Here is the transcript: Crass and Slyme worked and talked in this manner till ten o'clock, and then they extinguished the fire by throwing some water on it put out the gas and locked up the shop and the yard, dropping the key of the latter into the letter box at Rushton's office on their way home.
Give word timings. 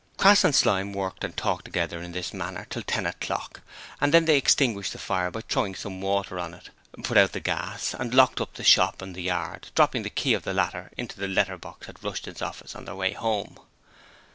Crass 0.17 0.43
and 0.43 0.55
Slyme 0.55 0.93
worked 0.93 1.23
and 1.23 1.37
talked 1.37 1.67
in 1.77 2.11
this 2.11 2.33
manner 2.33 2.65
till 2.71 2.81
ten 2.81 3.05
o'clock, 3.05 3.61
and 4.01 4.11
then 4.11 4.25
they 4.25 4.35
extinguished 4.35 4.93
the 4.93 4.97
fire 4.97 5.29
by 5.29 5.41
throwing 5.41 5.75
some 5.75 6.01
water 6.01 6.39
on 6.39 6.55
it 6.55 6.71
put 7.03 7.19
out 7.19 7.33
the 7.33 7.39
gas 7.39 7.93
and 7.93 8.11
locked 8.11 8.41
up 8.41 8.55
the 8.55 8.63
shop 8.63 9.03
and 9.03 9.13
the 9.13 9.21
yard, 9.21 9.67
dropping 9.75 10.01
the 10.01 10.09
key 10.09 10.33
of 10.33 10.41
the 10.41 10.55
latter 10.55 10.91
into 10.97 11.19
the 11.19 11.27
letter 11.27 11.55
box 11.55 11.87
at 11.87 12.01
Rushton's 12.01 12.41
office 12.41 12.73
on 12.75 12.85
their 12.85 12.95
way 12.95 13.13
home. 13.13 13.59